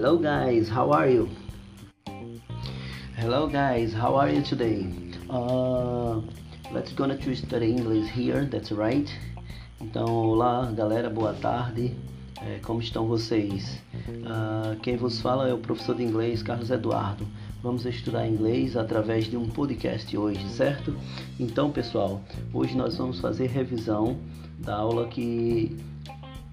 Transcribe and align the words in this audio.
Hello 0.00 0.16
guys, 0.16 0.66
how 0.66 0.92
are 0.92 1.10
you? 1.10 1.28
Hello 3.18 3.46
guys, 3.46 3.92
how 3.92 4.16
are 4.16 4.30
you 4.30 4.42
today? 4.42 4.86
Uh, 5.28 6.22
let's 6.72 6.90
gonna 6.94 7.18
to 7.18 7.36
study 7.36 7.70
English 7.70 8.08
here, 8.08 8.46
that's 8.46 8.72
right. 8.72 9.14
Então, 9.78 10.06
olá 10.06 10.72
galera, 10.74 11.10
boa 11.10 11.34
tarde. 11.34 11.94
É, 12.40 12.60
como 12.62 12.80
estão 12.80 13.06
vocês? 13.06 13.78
Uh, 14.08 14.74
quem 14.80 14.96
vos 14.96 15.20
fala 15.20 15.50
é 15.50 15.52
o 15.52 15.58
professor 15.58 15.94
de 15.94 16.02
inglês 16.02 16.42
Carlos 16.42 16.70
Eduardo. 16.70 17.26
Vamos 17.62 17.84
estudar 17.84 18.26
inglês 18.26 18.78
através 18.78 19.26
de 19.26 19.36
um 19.36 19.50
podcast 19.50 20.16
hoje, 20.16 20.48
certo? 20.48 20.96
Então, 21.38 21.70
pessoal, 21.70 22.22
hoje 22.54 22.74
nós 22.74 22.96
vamos 22.96 23.20
fazer 23.20 23.48
revisão 23.48 24.16
da 24.60 24.76
aula 24.76 25.08
que 25.08 25.76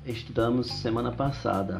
estudamos 0.05 0.67
semana 0.67 1.13
passada 1.13 1.79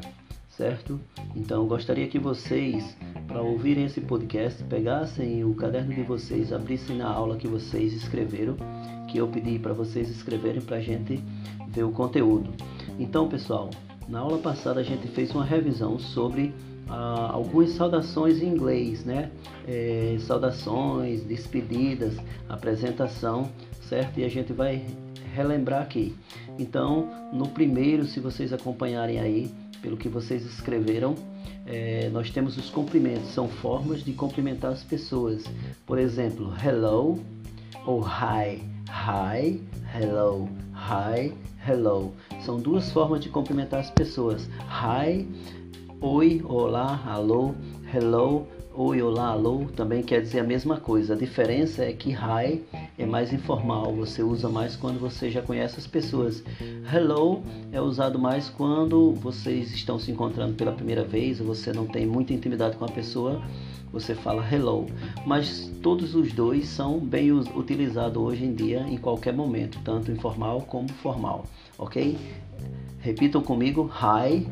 certo? 0.57 0.99
Então 1.35 1.67
gostaria 1.67 2.07
que 2.07 2.17
vocês, 2.17 2.97
para 3.27 3.41
ouvirem 3.41 3.85
esse 3.85 4.01
podcast, 4.01 4.63
pegassem 4.63 5.45
o 5.45 5.53
caderno 5.53 5.93
de 5.93 6.01
vocês, 6.01 6.51
abrissem 6.51 6.97
na 6.97 7.07
aula 7.07 7.37
que 7.37 7.47
vocês 7.47 7.93
escreveram, 7.93 8.57
que 9.07 9.19
eu 9.19 9.27
pedi 9.27 9.59
para 9.59 9.73
vocês 9.73 10.09
escreverem 10.09 10.61
para 10.61 10.77
a 10.77 10.81
gente 10.81 11.23
ver 11.69 11.83
o 11.83 11.91
conteúdo. 11.91 12.51
Então, 12.99 13.29
pessoal, 13.29 13.69
na 14.09 14.19
aula 14.19 14.39
passada 14.39 14.79
a 14.79 14.83
gente 14.83 15.07
fez 15.07 15.33
uma 15.33 15.45
revisão 15.45 15.99
sobre 15.99 16.51
ah, 16.89 17.29
algumas 17.33 17.69
saudações 17.71 18.41
em 18.41 18.47
inglês, 18.47 19.05
né? 19.05 19.29
É, 19.67 20.17
saudações, 20.21 21.23
despedidas, 21.23 22.17
apresentação, 22.49 23.51
certo? 23.81 24.19
E 24.19 24.23
a 24.23 24.29
gente 24.29 24.53
vai 24.53 24.83
relembrar 25.35 25.83
aqui. 25.83 26.15
Então, 26.57 27.07
no 27.31 27.47
primeiro, 27.49 28.05
se 28.05 28.19
vocês 28.19 28.51
acompanharem 28.51 29.19
aí, 29.19 29.51
pelo 29.81 29.97
que 29.97 30.09
vocês 30.09 30.45
escreveram, 30.45 31.15
é, 31.65 32.09
nós 32.09 32.29
temos 32.31 32.57
os 32.57 32.69
cumprimentos, 32.69 33.29
são 33.29 33.47
formas 33.47 34.03
de 34.03 34.13
cumprimentar 34.13 34.71
as 34.71 34.83
pessoas. 34.83 35.43
Por 35.85 35.97
exemplo, 35.97 36.53
hello 36.63 37.19
ou 37.85 38.01
hi, 38.01 38.63
hi, 38.89 39.61
hello, 39.95 40.49
hi, 40.73 41.33
hello. 41.67 42.13
São 42.41 42.59
duas 42.59 42.91
formas 42.91 43.21
de 43.21 43.29
cumprimentar 43.29 43.81
as 43.81 43.89
pessoas. 43.89 44.49
Hi, 44.69 45.27
oi, 45.99 46.41
olá, 46.45 47.03
alô, 47.05 47.53
hello, 47.93 48.47
oi, 48.79 49.01
olá, 49.01 49.29
alô 49.29 49.65
também 49.75 50.03
quer 50.03 50.21
dizer 50.21 50.41
a 50.41 50.43
mesma 50.43 50.79
coisa. 50.79 51.15
A 51.15 51.17
diferença 51.17 51.83
é 51.83 51.91
que 51.91 52.11
hi 52.11 52.63
é 52.95 53.07
mais 53.07 53.33
informal, 53.33 53.91
você 53.91 54.21
usa 54.21 54.49
mais 54.49 54.75
quando 54.75 54.99
você 54.99 55.31
já 55.31 55.41
conhece 55.41 55.79
as 55.79 55.87
pessoas. 55.87 56.43
Hello 56.93 57.41
é 57.71 57.81
usado 57.81 58.19
mais 58.19 58.49
quando 58.49 59.13
vocês 59.13 59.73
estão 59.73 59.97
se 59.97 60.11
encontrando 60.11 60.53
pela 60.53 60.71
primeira 60.71 61.03
vez, 61.03 61.39
você 61.39 61.73
não 61.73 61.87
tem 61.87 62.05
muita 62.05 62.33
intimidade 62.33 62.77
com 62.77 62.85
a 62.85 62.89
pessoa, 62.89 63.41
você 63.91 64.13
fala 64.13 64.47
hello. 64.53 64.85
Mas 65.25 65.71
todos 65.81 66.13
os 66.13 66.31
dois 66.31 66.67
são 66.67 66.99
bem 66.99 67.31
utilizados 67.31 68.21
hoje 68.21 68.45
em 68.45 68.53
dia 68.53 68.81
em 68.87 68.97
qualquer 68.97 69.33
momento, 69.33 69.79
tanto 69.83 70.11
informal 70.11 70.61
como 70.61 70.87
formal, 70.87 71.45
ok? 71.79 72.15
Repitam 72.99 73.41
comigo: 73.41 73.89
hi, 73.99 74.47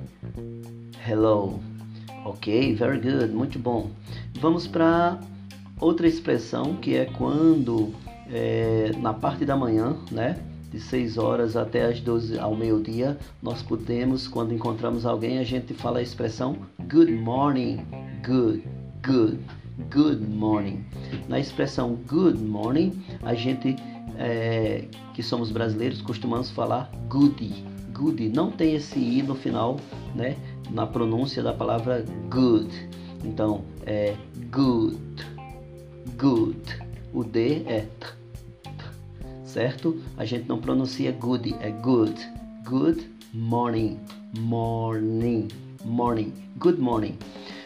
hello. 1.08 1.75
Ok, 2.26 2.74
very 2.74 3.00
good, 3.00 3.28
muito 3.28 3.60
bom. 3.60 3.92
Vamos 4.42 4.66
para 4.66 5.20
outra 5.80 6.08
expressão 6.08 6.76
que 6.76 6.96
é 6.96 7.06
quando 7.06 7.94
é, 8.32 8.92
na 8.98 9.14
parte 9.14 9.46
da 9.46 9.56
manhã, 9.56 9.96
né? 10.12 10.36
De 10.72 10.80
6 10.80 11.20
horas 11.20 11.56
até 11.56 11.86
as 11.86 12.02
12 12.02 12.40
ao 12.40 12.56
meio-dia, 12.56 13.16
nós 13.44 13.62
podemos, 13.62 14.28
quando 14.28 14.56
encontramos 14.56 15.06
alguém, 15.06 15.38
a 15.38 15.44
gente 15.44 15.76
fala 15.76 16.00
a 16.00 16.02
expressão 16.02 16.58
good 16.90 17.12
morning, 17.12 17.86
good, 18.26 18.64
good, 19.06 19.40
good 19.94 20.26
morning. 20.28 20.84
Na 21.30 21.40
expressão 21.40 21.94
good 22.08 22.40
morning, 22.40 22.92
a 23.22 23.36
gente 23.36 23.76
é, 24.18 24.86
que 25.14 25.22
somos 25.22 25.52
brasileiros 25.52 26.02
costumamos 26.02 26.50
falar 26.50 26.90
goody, 27.08 27.64
goody. 27.96 28.30
Não 28.30 28.52
tem 28.52 28.76
esse 28.76 29.00
i 29.00 29.24
no 29.24 29.36
final, 29.36 29.80
né? 30.14 30.36
na 30.70 30.86
pronúncia 30.86 31.42
da 31.42 31.54
palavra 31.54 32.06
good. 32.30 32.70
Então 33.24 33.64
é 33.86 34.16
good, 34.52 35.00
good. 36.18 36.86
O 37.14 37.24
D 37.24 37.64
é 37.66 37.82
t, 37.82 38.08
t, 38.64 38.86
certo? 39.46 40.02
A 40.18 40.26
gente 40.26 40.48
não 40.48 40.60
pronuncia 40.60 41.12
good, 41.12 41.56
é 41.62 41.72
good. 41.72 42.16
Good 42.66 43.06
morning, 43.34 44.00
morning, 44.38 45.48
morning. 45.84 46.34
Good 46.58 46.80
morning. 46.80 47.18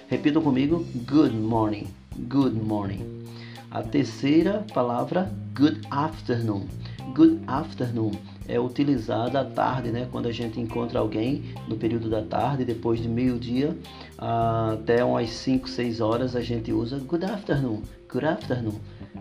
Repitam 0.09 0.41
comigo: 0.41 0.85
good 1.05 1.33
morning, 1.33 1.87
good 2.29 2.55
morning. 2.55 3.25
A 3.71 3.81
terceira 3.81 4.65
palavra, 4.73 5.31
good 5.53 5.81
afternoon. 5.89 6.67
Good 7.13 7.41
afternoon 7.47 8.38
é 8.49 8.59
utilizada 8.59 9.39
à 9.39 9.45
tarde, 9.45 9.91
né? 9.91 10.07
Quando 10.11 10.27
a 10.27 10.31
gente 10.31 10.59
encontra 10.59 10.99
alguém 10.99 11.43
no 11.67 11.77
período 11.77 12.09
da 12.09 12.21
tarde, 12.23 12.65
depois 12.65 12.99
de 12.99 13.07
meio-dia 13.07 13.77
até 14.17 15.03
umas 15.05 15.29
5, 15.29 15.69
6 15.69 16.01
horas, 16.01 16.35
a 16.35 16.41
gente 16.41 16.73
usa 16.73 16.97
good 16.97 17.23
afternoon, 17.23 17.83
good 18.11 18.25
afternoon. 18.25 18.79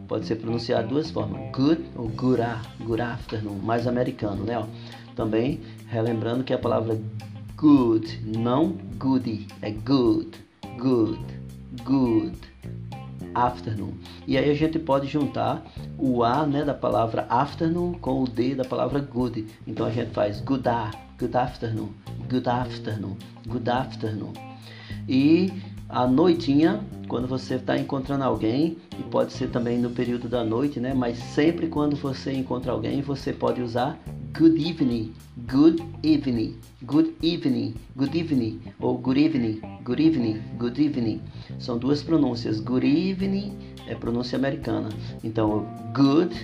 Pode 0.08 0.26
ser 0.26 0.36
pronunciado 0.36 0.88
duas 0.88 1.10
formas, 1.10 1.40
good 1.54 1.84
ou 1.94 2.08
good, 2.08 2.40
good 2.80 3.00
afternoon, 3.00 3.58
mais 3.62 3.86
americano, 3.86 4.44
né? 4.44 4.58
Ó. 4.58 4.64
Também 5.14 5.60
relembrando 5.88 6.42
que 6.42 6.54
a 6.54 6.58
palavra 6.58 6.98
good, 7.56 8.20
não 8.24 8.76
goody, 8.98 9.46
é 9.60 9.70
good, 9.70 10.30
good, 10.78 11.18
good 11.84 12.38
afternoon. 13.34 13.94
E 14.26 14.36
aí 14.36 14.50
a 14.50 14.54
gente 14.54 14.78
pode 14.78 15.06
juntar 15.06 15.64
o 15.98 16.22
A 16.22 16.46
né, 16.46 16.64
da 16.64 16.74
palavra 16.74 17.26
afternoon 17.28 17.94
com 17.94 18.22
o 18.22 18.28
D 18.28 18.54
da 18.54 18.64
palavra 18.64 19.00
good. 19.00 19.46
Então 19.66 19.86
a 19.86 19.90
gente 19.90 20.10
faz 20.10 20.40
good, 20.40 20.68
a, 20.68 20.90
good 21.18 21.36
afternoon, 21.36 21.90
good 22.28 22.48
afternoon, 22.48 23.16
good 23.46 23.68
afternoon. 23.68 24.32
E 25.08 25.52
a 25.88 26.06
noitinha, 26.06 26.80
quando 27.08 27.26
você 27.26 27.54
está 27.54 27.78
encontrando 27.78 28.22
alguém, 28.22 28.76
e 28.98 29.02
pode 29.04 29.32
ser 29.32 29.48
também 29.48 29.78
no 29.78 29.88
período 29.88 30.28
da 30.28 30.44
noite, 30.44 30.78
né? 30.78 30.92
Mas 30.92 31.16
sempre 31.18 31.66
quando 31.66 31.96
você 31.96 32.32
encontra 32.32 32.72
alguém, 32.72 33.00
você 33.00 33.32
pode 33.32 33.62
usar 33.62 33.98
good 34.38 34.62
evening, 34.62 35.14
good 35.50 35.82
evening, 36.02 36.56
good 36.84 37.14
evening, 37.22 37.74
good 37.96 38.14
evening, 38.18 38.60
ou 38.78 38.98
good 38.98 39.18
evening, 39.18 39.60
good 39.88 40.00
evening, 40.02 40.42
good 40.58 40.78
evening. 40.78 41.22
São 41.58 41.78
duas 41.78 42.02
pronúncias. 42.02 42.60
Good 42.60 42.84
evening 42.84 43.56
é 43.86 43.94
pronúncia 43.94 44.36
americana. 44.36 44.90
Então, 45.24 45.66
good 45.94 46.36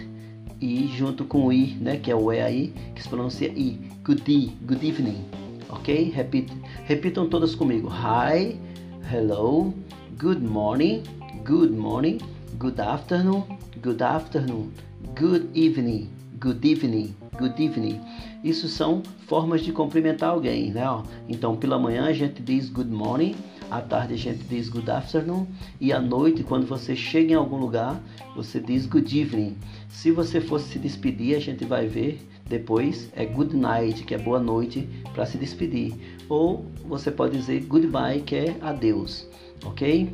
e 0.62 0.86
junto 0.96 1.26
com 1.26 1.44
o 1.44 1.52
i, 1.52 1.74
né, 1.74 1.98
que 1.98 2.10
é 2.10 2.16
o 2.16 2.32
e 2.32 2.40
aí, 2.40 2.74
que 2.94 3.02
se 3.02 3.08
pronuncia 3.08 3.48
i. 3.48 3.78
Good, 4.02 4.22
e, 4.32 4.46
good 4.64 4.82
evening. 4.82 5.22
Ok? 5.68 6.10
Repita, 6.14 6.54
repitam 6.86 7.28
todas 7.28 7.54
comigo. 7.54 7.86
Hi, 7.88 8.58
hello, 9.12 9.74
good 10.18 10.42
morning, 10.42 11.02
good 11.44 11.76
morning, 11.76 12.18
good 12.58 12.80
afternoon, 12.80 13.44
good 13.82 14.00
afternoon, 14.02 14.72
good 15.14 15.50
evening, 15.54 16.08
good 16.44 16.62
evening, 16.62 17.16
good 17.38 17.58
evening. 17.58 17.98
Isso 18.44 18.68
são 18.68 19.02
formas 19.26 19.62
de 19.62 19.72
cumprimentar 19.72 20.28
alguém, 20.28 20.70
né? 20.72 20.84
Então, 21.26 21.56
pela 21.56 21.78
manhã 21.78 22.04
a 22.04 22.12
gente 22.12 22.42
diz 22.42 22.68
good 22.68 22.90
morning, 22.90 23.34
à 23.70 23.80
tarde 23.80 24.12
a 24.12 24.18
gente 24.18 24.44
diz 24.44 24.68
good 24.68 24.90
afternoon 24.90 25.46
e 25.80 25.90
à 25.90 25.98
noite, 25.98 26.42
quando 26.42 26.66
você 26.66 26.94
chega 26.94 27.32
em 27.32 27.36
algum 27.36 27.56
lugar, 27.56 27.98
você 28.36 28.60
diz 28.60 28.84
good 28.84 29.18
evening. 29.18 29.56
Se 29.88 30.10
você 30.10 30.38
fosse 30.38 30.68
se 30.68 30.78
despedir, 30.78 31.34
a 31.34 31.40
gente 31.40 31.64
vai 31.64 31.86
ver 31.86 32.20
depois 32.46 33.08
é 33.16 33.24
good 33.24 33.56
night, 33.56 34.04
que 34.04 34.14
é 34.14 34.18
boa 34.18 34.38
noite 34.38 34.86
para 35.14 35.24
se 35.24 35.38
despedir. 35.38 35.94
Ou 36.28 36.66
você 36.84 37.10
pode 37.10 37.38
dizer 37.38 37.64
goodbye, 37.64 38.20
que 38.20 38.36
é 38.36 38.56
adeus, 38.60 39.26
ok? 39.64 40.12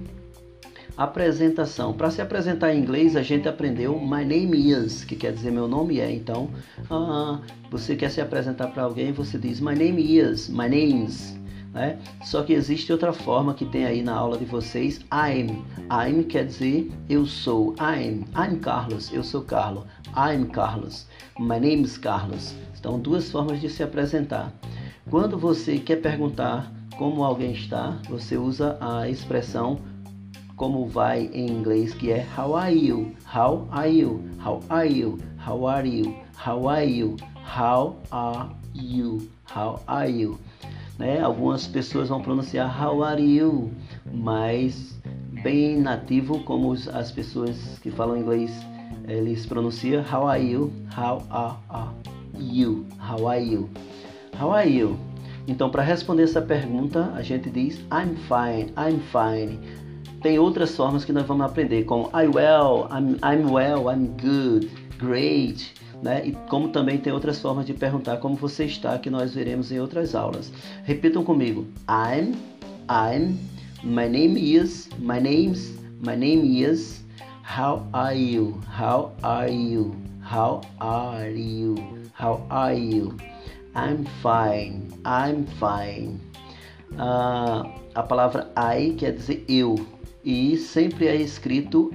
Apresentação. 0.97 1.93
Para 1.93 2.11
se 2.11 2.21
apresentar 2.21 2.75
em 2.75 2.81
inglês, 2.81 3.17
a 3.17 3.23
gente 3.23 3.49
aprendeu 3.49 3.99
my 3.99 4.25
name 4.25 4.71
is, 4.71 5.05
que 5.05 5.17
quer 5.17 5.33
dizer 5.33 5.51
meu 5.51 5.67
nome 5.67 6.01
é. 6.01 6.11
Então, 6.11 6.51
ah, 6.91 7.41
você 7.71 7.97
quer 7.97 8.11
se 8.11 8.21
apresentar 8.21 8.69
para 8.69 8.83
alguém, 8.83 9.13
você 9.13 9.39
diz 9.39 9.61
my 9.61 9.75
name 9.75 10.19
is, 10.19 10.49
my 10.49 10.69
name's. 10.69 11.39
Né? 11.73 11.99
Só 12.25 12.43
que 12.43 12.53
existe 12.53 12.91
outra 12.91 13.13
forma 13.13 13.55
que 13.55 13.65
tem 13.65 13.85
aí 13.85 14.03
na 14.03 14.15
aula 14.15 14.37
de 14.37 14.45
vocês, 14.45 15.01
I'm. 15.13 15.65
I'm 15.91 16.25
quer 16.25 16.47
dizer 16.47 16.91
eu 17.09 17.25
sou. 17.27 17.75
I'm. 17.75 18.25
I'm 18.37 18.59
Carlos. 18.59 19.13
Eu 19.13 19.23
sou 19.23 19.43
Carlos. 19.43 19.85
I'm 20.09 20.47
Carlos. 20.47 21.07
My 21.39 21.61
name 21.61 21.83
is 21.83 21.97
Carlos. 21.97 22.55
Então, 22.79 22.99
duas 22.99 23.31
formas 23.31 23.61
de 23.61 23.69
se 23.69 23.83
apresentar. 23.83 24.53
Quando 25.09 25.39
você 25.39 25.79
quer 25.79 25.97
perguntar 25.97 26.73
como 26.97 27.23
alguém 27.23 27.53
está, 27.53 27.99
você 28.09 28.37
usa 28.37 28.77
a 28.81 29.09
expressão 29.09 29.81
como 30.61 30.87
vai 30.87 31.31
em 31.33 31.49
inglês, 31.49 31.95
que 31.95 32.13
é 32.13 32.27
How 32.37 32.55
are 32.55 32.77
you? 32.77 33.17
How 33.35 33.67
are 33.71 33.91
you? 33.91 34.23
How 34.45 34.61
are 34.69 34.87
you? 34.87 35.19
How 35.43 35.67
are 35.67 35.89
you? 35.89 36.15
How 36.37 36.69
are 36.69 36.87
you? 36.87 37.17
How 37.43 37.97
are 38.11 38.51
you? 38.75 39.29
How 39.51 39.81
are 39.87 40.11
you? 40.11 40.39
né? 40.99 41.19
Algumas 41.23 41.67
pessoas 41.67 42.11
vão 42.11 42.21
pronunciar 42.21 42.69
how 42.69 43.03
are 43.03 43.23
you, 43.23 43.71
mas 44.13 44.95
bem 45.43 45.81
nativo 45.81 46.41
como 46.41 46.75
as 46.93 47.11
pessoas 47.11 47.79
que 47.83 47.91
falam 47.91 48.19
inglês 48.19 48.53
eles 49.09 49.47
pronunciam 49.47 50.05
how 50.13 50.29
are 50.29 50.45
you, 50.45 50.71
how 50.95 51.23
are 51.31 51.57
you, 52.39 52.85
how 53.01 53.27
are 53.27 53.43
you, 53.43 53.71
how 54.39 54.53
are 54.53 54.71
you. 54.71 54.99
Então, 55.49 55.71
para 55.71 55.83
responder 55.83 56.25
essa 56.25 56.43
pergunta, 56.43 57.11
a 57.15 57.23
gente 57.23 57.49
diz 57.49 57.79
I'm 57.91 58.15
fine, 58.29 58.75
I'm 58.77 59.01
fine. 59.11 59.59
Tem 60.23 60.39
outras 60.39 60.77
formas 60.77 61.05
que 61.05 61.13
nós 61.13 61.27
vamos 61.27 61.47
aprender, 61.47 61.85
como 61.85 62.11
I 62.15 62.27
well, 62.27 62.89
I'm, 62.91 63.17
I'm 63.25 63.51
well, 63.51 63.89
I'm 63.89 64.09
good, 64.21 64.71
great, 64.99 65.73
né? 66.03 66.27
E 66.27 66.33
como 66.49 66.69
também 66.69 66.99
tem 66.99 67.11
outras 67.11 67.41
formas 67.41 67.65
de 67.65 67.73
perguntar 67.73 68.19
como 68.19 68.37
você 68.37 68.67
está, 68.67 68.99
que 68.99 69.09
nós 69.09 69.33
veremos 69.33 69.73
em 69.73 69.81
outras 69.81 70.15
aulas. 70.15 70.53
Repitam 70.85 71.25
comigo: 71.25 71.67
I'm, 71.89 72.35
I'm, 72.91 73.39
my 73.83 74.09
name 74.09 74.39
is, 74.39 74.91
my 74.99 75.19
name's, 75.19 75.73
my 76.05 76.17
name 76.17 76.63
is, 76.63 77.03
how 77.43 77.87
are 77.95 78.15
you, 78.15 78.61
how 78.79 79.13
are 79.23 79.51
you, 79.51 79.97
how 80.23 80.61
are 80.81 81.31
you, 81.31 81.77
how 82.13 82.47
are 82.51 82.79
you? 82.79 83.17
I'm 83.75 84.05
fine, 84.23 84.89
I'm 85.05 85.47
fine. 85.59 86.30
Uh, 86.93 87.71
a 87.95 88.03
palavra 88.03 88.51
I 88.57 88.95
quer 88.95 89.13
dizer 89.13 89.45
eu 89.49 89.75
e 90.25 90.57
sempre 90.57 91.07
é 91.07 91.17
escrito 91.17 91.93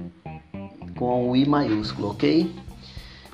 com 0.96 1.30
o 1.30 1.36
I 1.36 1.46
maiúsculo, 1.46 2.10
ok? 2.10 2.50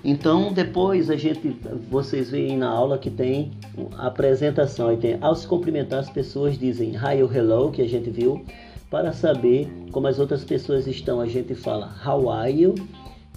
Então 0.04 0.52
depois 0.52 1.08
a 1.08 1.16
gente, 1.16 1.56
vocês 1.88 2.30
veem 2.30 2.58
na 2.58 2.68
aula 2.68 2.98
que 2.98 3.10
tem 3.10 3.52
a 3.96 4.08
apresentação 4.08 4.92
e 4.92 4.96
tem 4.96 5.18
ao 5.20 5.34
se 5.34 5.46
cumprimentar 5.46 6.00
as 6.00 6.10
pessoas 6.10 6.58
dizem 6.58 6.94
hi 6.94 7.22
or 7.22 7.34
hello 7.34 7.70
que 7.70 7.80
a 7.80 7.88
gente 7.88 8.10
viu 8.10 8.44
para 8.90 9.12
saber 9.12 9.72
como 9.92 10.08
as 10.08 10.18
outras 10.18 10.44
pessoas 10.44 10.86
estão 10.86 11.20
a 11.20 11.26
gente 11.26 11.54
fala 11.54 11.94
how 12.04 12.28
are 12.30 12.52
you 12.52 12.74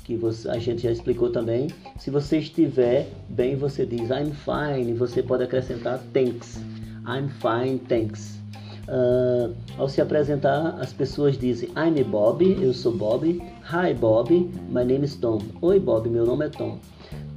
que 0.05 0.15
você, 0.15 0.47
a 0.49 0.59
gente 0.59 0.83
já 0.83 0.91
explicou 0.91 1.31
também. 1.31 1.67
Se 1.97 2.11
você 2.11 2.37
estiver 2.37 3.07
bem, 3.27 3.55
você 3.55 3.85
diz 3.85 4.09
I'm 4.11 4.31
fine. 4.31 4.93
Você 4.93 5.23
pode 5.23 5.43
acrescentar 5.43 5.99
thanks. 6.13 6.59
I'm 7.07 7.29
fine, 7.29 7.79
thanks. 7.87 8.39
Uh, 8.87 9.53
ao 9.77 9.87
se 9.87 10.01
apresentar, 10.01 10.75
as 10.79 10.91
pessoas 10.91 11.37
dizem 11.37 11.69
I'm 11.69 12.03
Bob, 12.03 12.43
eu 12.61 12.73
sou 12.73 12.91
Bob. 12.91 13.41
Hi 13.71 13.93
Bob, 13.93 14.31
my 14.69 14.83
name 14.83 15.05
is 15.05 15.15
Tom. 15.15 15.39
Oi 15.61 15.79
Bob, 15.79 16.09
meu 16.09 16.25
nome 16.25 16.45
é 16.45 16.49
Tom. 16.49 16.79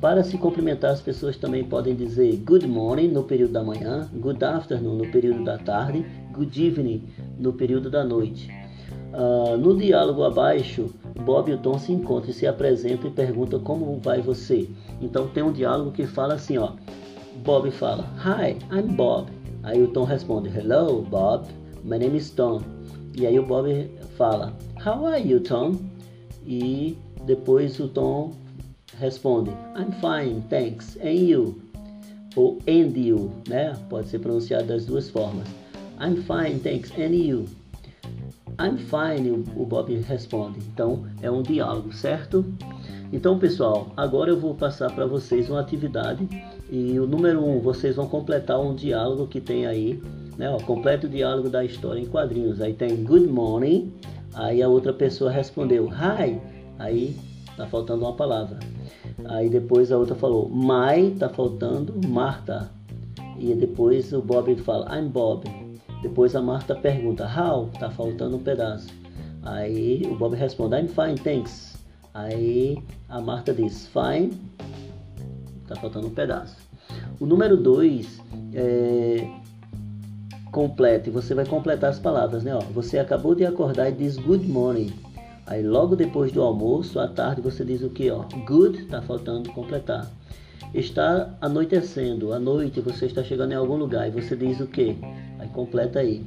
Para 0.01 0.25
se 0.25 0.39
cumprimentar, 0.39 0.93
as 0.93 1.03
pessoas 1.03 1.37
também 1.37 1.65
podem 1.65 1.95
dizer 1.95 2.37
good 2.47 2.67
morning 2.67 3.09
no 3.09 3.25
período 3.25 3.53
da 3.53 3.63
manhã, 3.63 4.09
good 4.15 4.43
afternoon 4.43 4.97
no 4.97 5.11
período 5.11 5.45
da 5.45 5.59
tarde, 5.59 6.05
good 6.33 6.67
evening 6.67 7.03
no 7.39 7.53
período 7.53 7.91
da 7.91 8.05
noite. 8.05 8.51
Uh, 9.13 9.57
no 9.57 9.77
diálogo 9.77 10.25
abaixo, 10.25 10.95
Bob 11.25 11.51
e 11.51 11.55
o 11.55 11.59
Tom 11.59 11.79
se 11.79 11.93
encontram 11.93 12.31
e 12.31 12.35
se 12.35 12.47
apresentam 12.47 13.11
e 13.11 13.13
perguntam 13.13 13.61
como 13.61 13.99
vai 13.99 14.21
você. 14.23 14.69
Então 15.01 15.29
tem 15.29 15.43
um 15.43 15.53
diálogo 15.53 15.93
que 15.93 16.07
fala 16.07 16.35
assim, 16.35 16.57
ó. 16.57 16.73
Bob 17.45 17.71
fala, 17.71 18.05
Hi, 18.25 18.57
I'm 18.73 18.95
Bob. 18.95 19.38
Aí 19.63 19.83
o 19.83 19.89
Tom 19.89 20.05
responde, 20.05 20.49
Hello, 20.49 21.03
Bob. 21.03 21.47
My 21.85 21.99
name 21.99 22.17
is 22.17 22.31
Tom. 22.31 22.63
E 23.17 23.27
aí 23.27 23.39
o 23.39 23.45
Bob 23.45 23.91
fala, 24.17 24.57
How 24.85 25.07
are 25.07 25.21
you, 25.21 25.41
Tom? 25.41 25.77
E 26.47 26.97
depois 27.27 27.79
o 27.81 27.89
Tom 27.89 28.33
responde, 28.99 29.51
I'm 29.77 29.93
fine, 30.01 30.43
thanks. 30.49 30.97
And 31.03 31.13
you? 31.13 31.61
Ou 32.37 32.59
and 32.67 32.97
you, 32.97 33.33
né? 33.49 33.77
Pode 33.89 34.09
ser 34.09 34.19
pronunciado 34.21 34.67
das 34.67 34.87
duas 34.87 35.11
formas. 35.11 35.47
I'm 36.01 36.17
fine, 36.23 36.61
thanks. 36.61 36.91
And 36.93 37.15
you? 37.15 37.47
I'm 38.61 38.77
fine, 38.77 39.45
o 39.57 39.65
Bob 39.65 39.95
responde. 39.95 40.59
Então 40.73 41.05
é 41.23 41.31
um 41.31 41.43
diálogo, 41.43 41.93
certo? 41.93 42.45
Então, 43.11 43.39
pessoal, 43.39 43.89
agora 43.97 44.31
eu 44.31 44.39
vou 44.39 44.55
passar 44.55 44.95
para 44.95 45.07
vocês 45.07 45.49
uma 45.49 45.61
atividade 45.61 46.29
e 46.71 46.99
o 47.01 47.07
número 47.07 47.43
um, 47.43 47.59
vocês 47.59 47.97
vão 47.97 48.07
completar 48.07 48.61
um 48.61 48.75
diálogo 48.75 49.27
que 49.27 49.41
tem 49.41 49.67
aí, 49.67 50.03
né? 50.37 50.51
Ó, 50.51 50.59
completa 50.59 51.07
o 51.07 51.11
diálogo 51.11 51.49
da 51.49 51.65
história 51.65 52.01
em 52.01 52.05
quadrinhos. 52.05 52.61
Aí 52.61 52.75
tem 52.75 53.03
Good 53.03 53.27
morning, 53.27 53.95
aí 54.35 54.63
a 54.63 54.69
outra 54.69 54.93
pessoa 54.93 55.31
respondeu 55.31 55.89
Hi, 55.89 56.39
aí 56.79 57.17
tá 57.57 57.67
faltando 57.67 58.05
uma 58.05 58.13
palavra. 58.13 58.59
Aí 59.25 59.49
depois 59.49 59.91
a 59.91 59.97
outra 59.97 60.15
falou 60.15 60.51
My, 60.51 61.11
tá 61.19 61.31
faltando 61.31 61.95
Marta. 62.07 62.71
E 63.39 63.55
depois 63.55 64.13
o 64.13 64.21
Bob 64.21 64.55
fala 64.57 64.99
I'm 64.99 65.09
Bob. 65.09 65.45
Depois 66.03 66.37
a 66.37 66.43
Marta 66.43 66.75
pergunta 66.75 67.25
How, 67.25 67.71
tá 67.81 67.91
faltando 67.91 68.37
um 68.37 68.43
pedaço. 68.43 68.89
Aí 69.43 70.03
o 70.05 70.15
Bob 70.15 70.37
responde 70.37 70.77
I'm 70.77 70.89
fine, 70.89 71.19
thanks. 71.19 71.68
Aí 72.19 72.77
a 73.09 73.21
Marta 73.21 73.55
diz 73.55 73.87
Fine, 73.87 74.33
tá 75.69 75.77
faltando 75.77 76.09
um 76.09 76.11
pedaço. 76.11 76.57
O 77.21 77.27
número 77.27 77.57
2 77.57 78.21
é 78.55 79.25
complete, 80.51 81.11
você 81.11 81.33
vai 81.33 81.47
completar 81.47 81.91
as 81.91 82.01
palavras, 82.01 82.43
né? 82.43 82.53
Ó, 82.53 82.59
você 82.73 82.99
acabou 82.99 83.37
de 83.37 83.47
acordar 83.47 83.89
e 83.89 83.93
diz 83.93 84.17
good 84.17 84.49
morning. 84.49 84.93
Aí 85.47 85.63
logo 85.63 85.95
depois 85.95 86.33
do 86.33 86.43
almoço, 86.43 86.99
à 86.99 87.07
tarde, 87.07 87.41
você 87.41 87.65
diz 87.65 87.83
o 87.83 87.89
que? 87.89 88.11
Ó, 88.11 88.25
good, 88.45 88.87
tá 88.87 89.01
faltando 89.01 89.53
completar. 89.53 90.11
Está 90.75 91.37
anoitecendo, 91.41 92.33
à 92.33 92.39
noite 92.41 92.81
você 92.81 93.07
está 93.07 93.23
chegando 93.23 93.53
em 93.53 93.57
algum 93.57 93.77
lugar 93.77 94.09
e 94.09 94.11
você 94.11 94.35
diz 94.35 94.59
o 94.59 94.67
que? 94.67 94.97
Aí 95.39 95.49
completa 95.51 96.01
aí. 96.01 96.27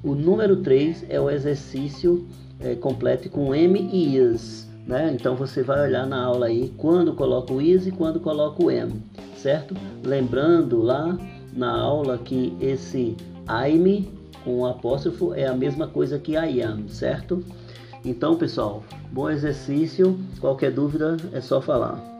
O 0.00 0.14
número 0.14 0.62
3 0.62 1.06
é 1.08 1.20
o 1.20 1.28
exercício 1.28 2.24
é, 2.60 2.76
complete 2.76 3.28
com 3.28 3.52
M 3.52 3.80
e 3.92 4.16
is. 4.16 4.72
Né? 4.86 5.12
Então 5.14 5.34
você 5.34 5.62
vai 5.62 5.88
olhar 5.88 6.06
na 6.06 6.22
aula 6.22 6.46
aí 6.46 6.72
quando 6.76 7.14
coloca 7.14 7.52
o 7.52 7.60
is 7.60 7.86
e 7.86 7.90
quando 7.90 8.20
coloca 8.20 8.62
o 8.62 8.70
M, 8.70 9.02
certo? 9.36 9.74
Lembrando 10.04 10.82
lá 10.82 11.16
na 11.54 11.70
aula 11.70 12.18
que 12.18 12.54
esse 12.60 13.16
I'm 13.48 14.06
com 14.44 14.66
apóstrofo 14.66 15.32
é 15.32 15.46
a 15.46 15.54
mesma 15.54 15.88
coisa 15.88 16.18
que 16.18 16.32
I 16.32 16.62
am, 16.62 16.86
certo? 16.88 17.42
Então, 18.04 18.36
pessoal, 18.36 18.84
bom 19.10 19.30
exercício. 19.30 20.18
Qualquer 20.38 20.70
dúvida 20.70 21.16
é 21.32 21.40
só 21.40 21.62
falar. 21.62 22.13